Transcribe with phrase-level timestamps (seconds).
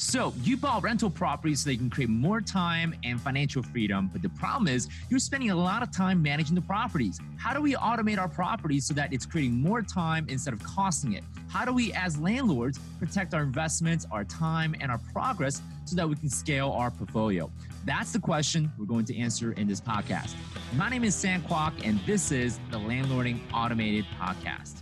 [0.00, 4.08] So you bought rental properties so you can create more time and financial freedom.
[4.10, 7.20] But the problem is you're spending a lot of time managing the properties.
[7.36, 11.12] How do we automate our properties so that it's creating more time instead of costing
[11.12, 11.24] it?
[11.50, 16.08] How do we, as landlords, protect our investments, our time, and our progress so that
[16.08, 17.50] we can scale our portfolio?
[17.84, 20.34] That's the question we're going to answer in this podcast.
[20.76, 24.80] My name is Sam Kwok, and this is the Landlording Automated Podcast.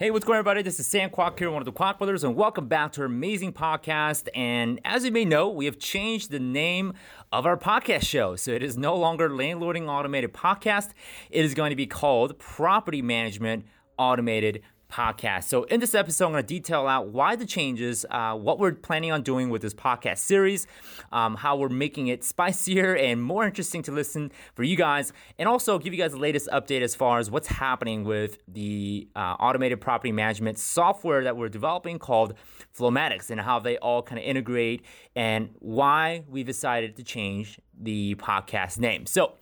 [0.00, 0.62] Hey, what's going on, everybody?
[0.62, 3.06] This is Sam Kwok here, one of the Kwok Brothers, and welcome back to our
[3.06, 4.28] amazing podcast.
[4.34, 6.94] And as you may know, we have changed the name
[7.30, 8.34] of our podcast show.
[8.34, 10.92] So it is no longer Landlording Automated Podcast.
[11.28, 13.66] It is going to be called Property Management
[13.98, 15.44] Automated podcast.
[15.44, 18.72] So, in this episode, I'm going to detail out why the changes, uh, what we're
[18.72, 20.66] planning on doing with this podcast series,
[21.12, 25.48] um, how we're making it spicier and more interesting to listen for you guys, and
[25.48, 29.36] also give you guys the latest update as far as what's happening with the uh,
[29.40, 32.34] automated property management software that we're developing called
[32.76, 38.14] Flowmatiks and how they all kind of integrate and why we decided to change the
[38.16, 39.06] podcast name.
[39.06, 39.34] So,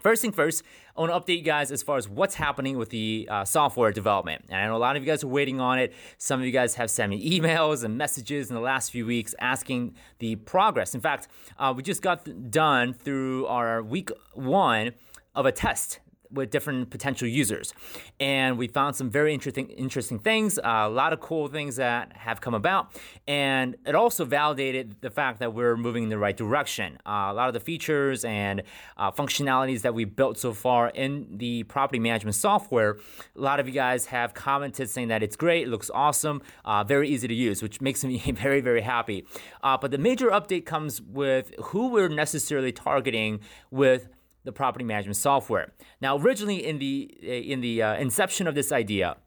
[0.00, 0.62] First thing first,
[0.96, 3.90] I want to update you guys as far as what's happening with the uh, software
[3.90, 4.44] development.
[4.48, 5.92] And I know a lot of you guys are waiting on it.
[6.18, 9.34] Some of you guys have sent me emails and messages in the last few weeks
[9.40, 10.94] asking the progress.
[10.94, 11.26] In fact,
[11.58, 14.92] uh, we just got done through our week one
[15.34, 15.98] of a test
[16.30, 17.72] with different potential users.
[18.20, 22.16] And we found some very interesting interesting things, uh, a lot of cool things that
[22.16, 22.90] have come about.
[23.26, 26.98] And it also validated the fact that we're moving in the right direction.
[27.06, 28.62] Uh, a lot of the features and
[28.96, 32.98] uh, functionalities that we built so far in the property management software,
[33.36, 36.84] a lot of you guys have commented saying that it's great, it looks awesome, uh,
[36.84, 39.26] very easy to use, which makes me very, very happy.
[39.62, 44.08] Uh, but the major update comes with who we're necessarily targeting with
[44.48, 45.72] the property management software.
[46.00, 49.18] Now, originally in the in the uh, inception of this idea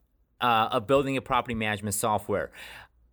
[0.41, 2.51] uh, of building a property management software,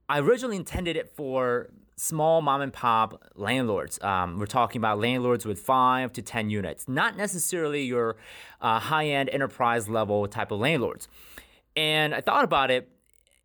[0.08, 4.00] I originally intended it for small mom and pop landlords.
[4.02, 8.16] Um, we're talking about landlords with five to 10 units, not necessarily your
[8.62, 11.08] uh, high end enterprise level type of landlords.
[11.76, 12.97] And I thought about it Eh,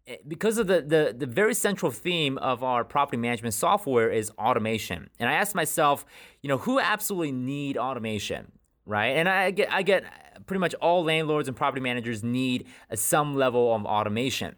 [0.08, 4.32] Eh, because of the, the, the very central theme of our property management software is
[4.32, 5.10] automation.
[5.20, 6.06] And I asked myself,
[6.42, 8.52] you know, who absolutely need automation,
[8.86, 9.16] right?
[9.16, 10.04] And I get I get
[10.46, 14.56] pretty much all landlords and property managers need some level of automation.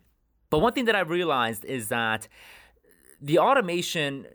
[0.50, 2.28] But one thing that I realized is that
[3.22, 4.28] the automation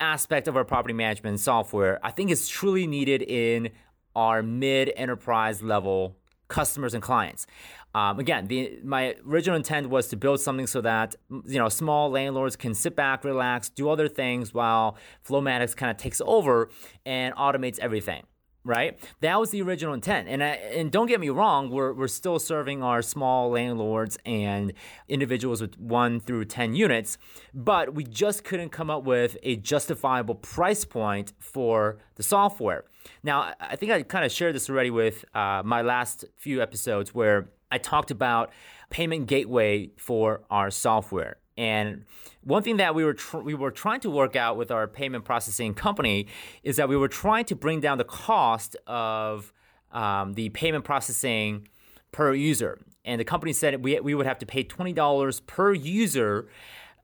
[0.00, 3.70] aspect of our property management software, I think is truly needed in
[4.14, 6.16] our mid enterprise level
[6.48, 7.46] customers and clients.
[7.94, 12.10] Um, again, the, my original intent was to build something so that you know small
[12.10, 16.70] landlords can sit back, relax, do other things while Flowmatiks kind of takes over
[17.06, 18.24] and automates everything
[18.64, 18.98] right?
[19.20, 20.28] That was the original intent.
[20.28, 24.72] And I, and don't get me wrong, we're, we're still serving our small landlords and
[25.08, 27.18] individuals with 1 through 10 units,
[27.54, 32.84] but we just couldn't come up with a justifiable price point for the software.
[33.22, 37.14] Now, I think I kind of shared this already with uh, my last few episodes
[37.14, 38.50] where I talked about
[38.90, 41.38] payment gateway for our software.
[41.58, 42.04] And
[42.44, 45.24] one thing that we were tr- we were trying to work out with our payment
[45.24, 46.28] processing company
[46.62, 49.52] is that we were trying to bring down the cost of
[49.90, 51.66] um, the payment processing
[52.12, 52.78] per user.
[53.04, 56.48] And the company said we, we would have to pay twenty dollars per user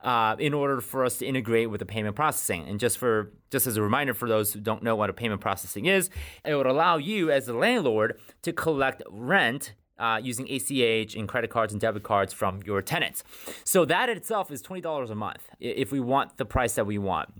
[0.02, 2.68] uh, in order for us to integrate with the payment processing.
[2.68, 5.40] And just for just as a reminder for those who don't know what a payment
[5.40, 6.10] processing is,
[6.44, 11.50] it would allow you as a landlord to collect rent uh, using ACH and credit
[11.50, 13.22] cards and debit cards from your tenants.
[13.64, 17.30] So that itself is $20 a month if we want the price that we want.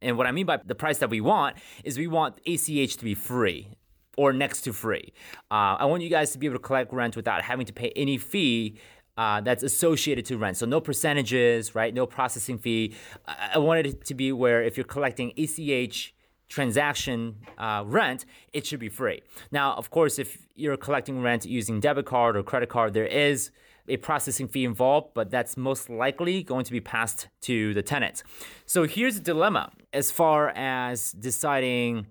[0.00, 3.04] And what I mean by the price that we want is we want ACH to
[3.04, 3.76] be free
[4.16, 5.12] or next to free.
[5.50, 7.92] Uh, I want you guys to be able to collect rent without having to pay
[7.94, 8.78] any fee
[9.16, 10.56] uh, that's associated to rent.
[10.56, 11.92] So no percentages, right?
[11.92, 12.94] No processing fee.
[13.26, 16.14] I-, I wanted it to be where if you're collecting ACH
[16.48, 19.22] transaction uh, rent, it should be free.
[19.50, 23.50] Now, of course, if you're collecting rent using debit card or credit card, there is
[23.88, 28.22] a processing fee involved, but that's most likely going to be passed to the tenant.
[28.66, 32.06] So here's a dilemma as far as deciding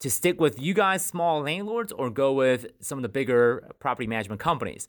[0.00, 4.06] to stick with you guys, small landlords, or go with some of the bigger property
[4.06, 4.88] management companies.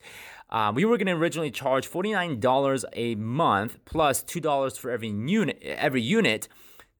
[0.50, 5.62] Uh, we were going to originally charge $49 a month plus $2 for every unit,
[5.62, 6.48] every unit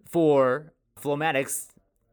[0.06, 1.71] for Flowmatiks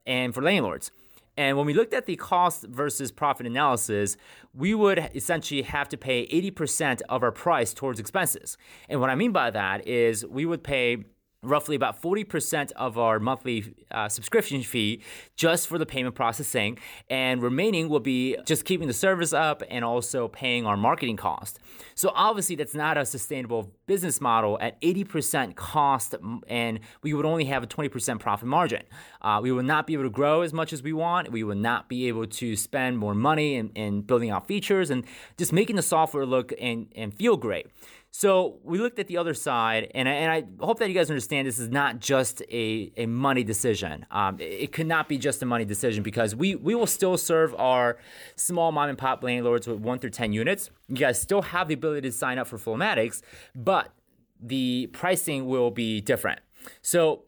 [0.10, 0.92] and for landlords.
[1.38, 4.18] And when we looked at the cost versus profit analysis,
[4.54, 8.58] we would essentially have to pay 80% of our price towards expenses.
[8.90, 11.06] And what I mean by that is we would pay
[11.42, 15.02] roughly about 40% of our monthly uh, subscription fee
[15.38, 16.78] just for the payment processing
[17.10, 21.60] and remaining will be just keeping the service up and also paying our marketing cost.
[21.96, 26.14] So obviously that's not a sustainable business model at 80% cost
[26.48, 28.84] and we would only have a 20% profit margin.
[29.22, 31.32] Uh, we will not be able to grow as much as we want.
[31.32, 35.06] We will not be able to spend more money in, in building out features and
[35.38, 37.68] just making the software look and, and feel great
[38.12, 41.10] so we looked at the other side, and I, and I hope that you guys
[41.10, 44.06] understand this is not just a, a money decision.
[44.10, 47.98] Um, it, it be just a money decision because we, we will still serve our
[48.36, 50.72] small mom and pop landlords with one through 10 units.
[50.88, 53.22] You guys still have the ability to sign up for Flowmatiks,
[53.56, 53.94] but
[54.42, 56.40] the pricing will be different.
[56.82, 57.26] So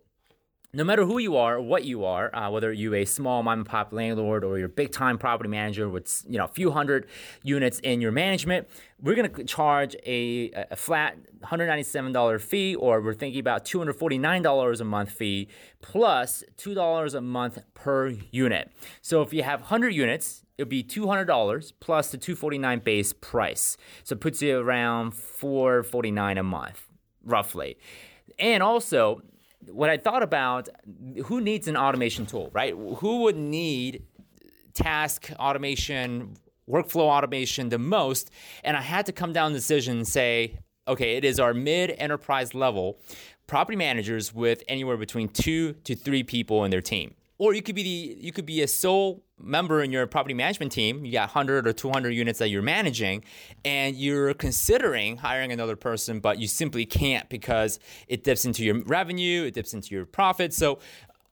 [0.73, 3.67] no matter who you are what you are, uh, whether you're a small mom and
[3.67, 7.07] pop landlord or you're a big time property manager with you know a few hundred
[7.43, 8.67] units in your management,
[9.01, 14.83] we're going to charge a, a flat $197 fee, or we're thinking about $249 a
[14.83, 15.47] month fee
[15.81, 18.71] plus $2 a month per unit.
[19.01, 23.77] So if you have 100 units, it'll be $200 plus the 249 base price.
[24.03, 26.87] So it puts you around 449 a month,
[27.23, 27.77] roughly.
[28.37, 29.21] And also,
[29.69, 30.69] what I thought about
[31.25, 32.73] who needs an automation tool, right?
[32.73, 34.03] Who would need
[34.73, 36.35] task automation,
[36.69, 38.31] workflow automation the most?
[38.63, 41.91] And I had to come down the decision and say, okay, it is our mid
[41.91, 42.99] enterprise level
[43.51, 47.13] property managers with anywhere between two to three people in their team.
[47.37, 50.71] Or you could be the you could be a sole member in your property management
[50.71, 53.23] team, you got 100 or 200 units that you're managing,
[53.65, 58.81] and you're considering hiring another person, but you simply can't because it dips into your
[58.83, 60.53] revenue, it dips into your profit.
[60.53, 60.79] So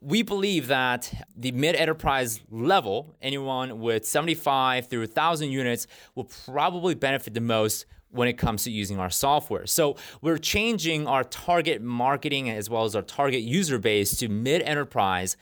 [0.01, 6.95] we believe that the mid enterprise level, anyone with 75 through 1,000 units, will probably
[6.95, 9.67] benefit the most when it comes to using our software.
[9.67, 14.61] So we're changing our target marketing as well as our target user base to mid
[14.63, 15.37] enterprise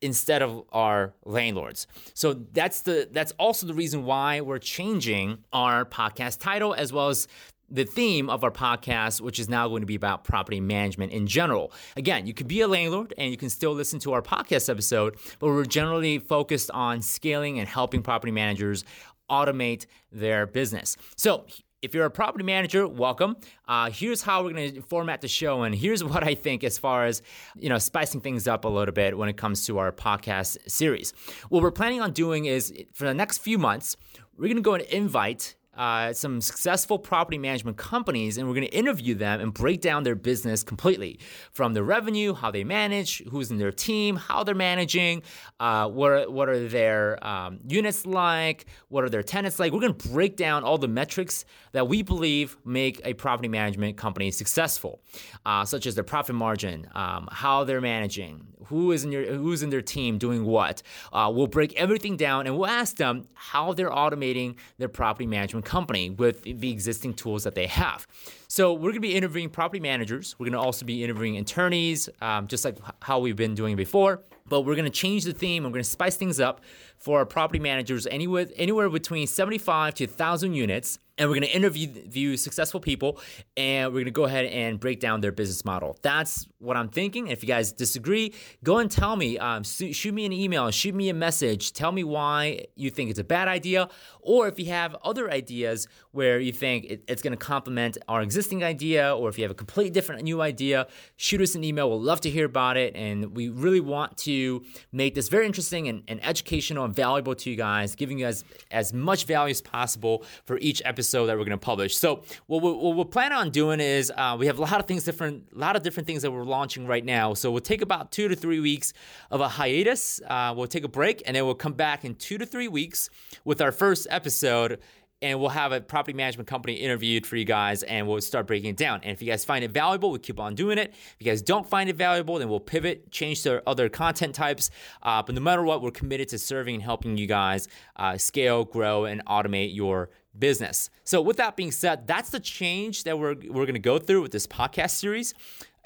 [0.00, 1.86] instead of our landlords.
[2.14, 7.08] So that's the that's also the reason why we're changing our podcast title as well
[7.08, 7.28] as
[7.68, 11.26] the theme of our podcast, which is now going to be about property management in
[11.26, 11.72] general.
[11.96, 15.16] Again, you could be a landlord and you can still listen to our podcast episode,
[15.40, 18.84] but we're generally focused on scaling and helping property managers
[19.30, 20.96] automate their business.
[21.16, 21.46] So
[21.82, 23.36] if you're a property manager, welcome.
[23.68, 26.78] Uh, here's how we're going to format the show, and here's what I think as
[26.78, 27.22] far as
[27.56, 31.12] you know spicing things up a little bit when it comes to our podcast series.
[31.48, 33.96] What we're planning on doing is for the next few months,
[34.36, 38.66] we're going to go and invite uh, some successful property management companies, and we're going
[38.66, 41.18] to interview them and break down their business completely
[41.52, 45.22] from the revenue, how they manage, who's in their team, how they're managing,
[45.60, 49.72] uh, what are, what are their um, units like, what are their tenants like.
[49.72, 53.98] We're going to break down all the metrics that we believe make a property management
[53.98, 55.02] company successful,
[55.44, 59.62] uh, such as their profit margin, um, how they're managing, who is in your who's
[59.62, 60.82] in their team doing what.
[61.12, 65.65] Uh, we'll break everything down and we'll ask them how they're automating their property management
[65.66, 68.06] company with the existing tools that they have.
[68.48, 70.34] So we're going to be interviewing property managers.
[70.38, 74.22] We're going to also be interviewing attorneys, um, just like how we've been doing before.
[74.48, 75.64] But we're going to change the theme.
[75.64, 76.62] We're going to spice things up
[76.96, 81.56] for our property managers anywhere, anywhere between 75 to 1,000 units and we're going to
[81.56, 83.20] interview successful people
[83.56, 85.98] and we're going to go ahead and break down their business model.
[86.02, 88.34] That's what i'm thinking if you guys disagree
[88.64, 92.02] go and tell me um, shoot me an email shoot me a message tell me
[92.02, 93.88] why you think it's a bad idea
[94.20, 98.64] or if you have other ideas where you think it's going to complement our existing
[98.64, 100.86] idea or if you have a completely different new idea
[101.16, 101.88] shoot us an email.
[101.88, 105.88] We'll love to hear about it and we really want to make this very interesting
[105.88, 109.60] and, and educational and valuable to you guys giving you guys as much value as
[109.60, 111.96] possible for each episode episode that we're going to publish.
[111.96, 114.86] So what we what we're planning on doing is uh, we have a lot of
[114.86, 117.34] things different, a lot of different things that we're launching right now.
[117.34, 118.92] So we'll take about two to three weeks
[119.30, 120.20] of a hiatus.
[120.26, 123.08] Uh, we'll take a break, and then we'll come back in two to three weeks
[123.44, 124.80] with our first episode
[125.22, 128.70] and we'll have a property management company interviewed for you guys and we'll start breaking
[128.70, 129.00] it down.
[129.02, 130.90] And if you guys find it valuable, we'll keep on doing it.
[130.90, 134.70] If you guys don't find it valuable, then we'll pivot, change to other content types.
[135.02, 138.64] Uh, but no matter what, we're committed to serving and helping you guys uh, scale,
[138.64, 140.90] grow, and automate your business.
[141.04, 144.22] So, with that being said, that's the change that we're, we're going to go through
[144.22, 145.32] with this podcast series,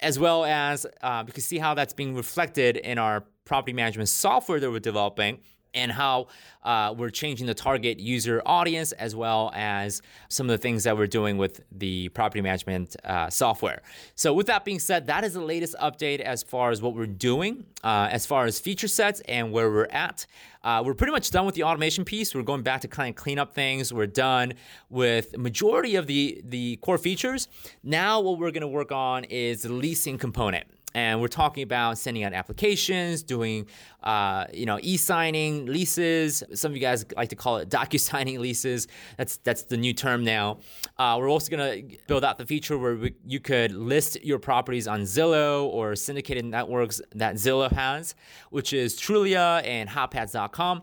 [0.00, 4.08] as well as uh, you can see how that's being reflected in our property management
[4.08, 5.38] software that we're developing
[5.74, 6.28] and how
[6.62, 10.96] uh, we're changing the target user audience as well as some of the things that
[10.96, 13.82] we're doing with the property management uh, software.
[14.14, 17.06] So, with that being said, that is the latest update as far as what we're
[17.06, 20.26] doing, uh, as far as feature sets and where we're at.
[20.62, 22.34] Uh, we're pretty much done with the automation piece.
[22.34, 23.94] We're going back to kind of clean up things.
[23.94, 24.52] We're done
[24.90, 27.48] with majority of the the core features.
[27.82, 30.66] Now, what we're going to work on is the leasing component.
[30.94, 33.66] And we're talking about sending out applications, doing,
[34.02, 36.42] uh, you know, e-signing leases.
[36.54, 38.88] Some of you guys like to call it docu-signing leases.
[39.16, 40.58] That's that's the new term now.
[40.96, 44.88] Uh, we're also gonna build out the feature where we, you could list your properties
[44.88, 48.14] on Zillow or syndicated networks that Zillow has,
[48.50, 50.82] which is Trulia and HotPads.com,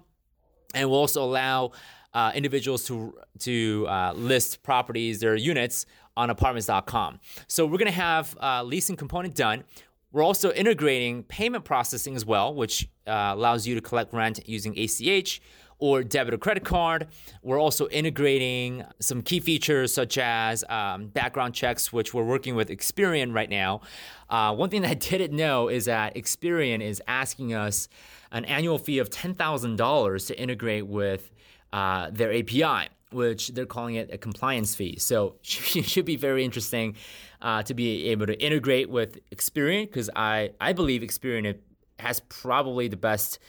[0.73, 1.71] and we'll also allow
[2.13, 5.85] uh, individuals to to uh, list properties, their units
[6.15, 7.19] on apartments.com.
[7.47, 9.63] So we're gonna have a leasing component done.
[10.17, 14.75] We're also integrating payment processing as well, which uh, allows you to collect rent using
[14.75, 15.39] ACH
[15.77, 17.09] or debit or credit card.
[17.43, 22.69] We're also integrating some key features such as um, background checks, which we're working with
[22.69, 23.81] Experian right now.
[24.27, 27.87] Uh, one thing that I didn't know is that Experian is asking us
[28.31, 31.31] an annual fee of $10,000 to integrate with
[31.71, 34.97] uh, their API, which they're calling it a compliance fee.
[34.97, 36.95] So it should be very interesting
[37.41, 41.57] uh, to be able to integrate with Experian because I, I believe Experian
[41.99, 43.39] has probably the best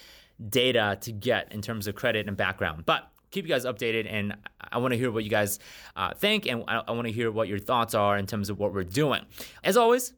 [0.49, 2.87] data to get in terms of credit and background.
[2.87, 5.59] But keep you guys updated, and I want to hear what you guys
[5.97, 8.59] uh, think, and I, I want to hear what your thoughts are in terms of
[8.59, 9.23] what we're doing.
[9.65, 10.13] As always,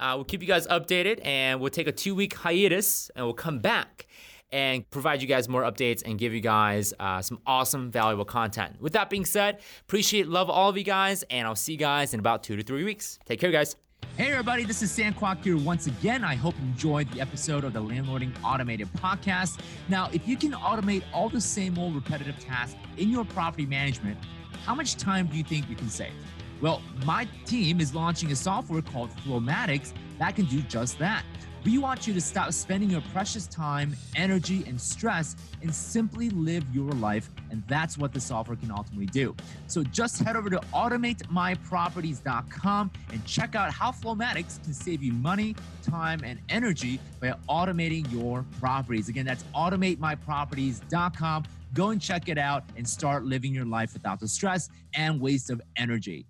[0.00, 3.34] uh, we'll keep you guys updated, and we'll take a two week hiatus, and we'll
[3.34, 4.06] come back
[4.52, 8.80] and provide you guys more updates and give you guys uh, some awesome, valuable content.
[8.80, 12.14] With that being said, appreciate, love all of you guys, and I'll see you guys
[12.14, 13.18] in about two to three weeks.
[13.24, 13.76] Take care, guys.
[14.16, 16.22] Hey everybody, this is Sam Kwok here once again.
[16.22, 19.58] I hope you enjoyed the episode of the Landlording Automated podcast.
[19.88, 24.18] Now, if you can automate all the same old repetitive tasks in your property management,
[24.66, 26.12] how much time do you think you can save?
[26.60, 31.24] Well, my team is launching a software called Flowmatiks that can do just that.
[31.64, 36.64] We want you to stop spending your precious time, energy, and stress and simply live
[36.74, 37.30] your life.
[37.50, 39.36] And that's what the software can ultimately do.
[39.68, 45.54] So just head over to automatemyproperties.com and check out how Flowmatiks can save you money,
[45.82, 49.08] time, and energy by automating your properties.
[49.08, 51.44] Again, that's automatemyproperties.com.
[51.74, 55.48] Go and check it out and start living your life without the stress and waste
[55.48, 56.26] of energy.